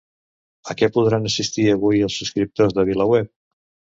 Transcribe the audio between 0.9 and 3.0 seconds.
podran assistir avui els subscriptors de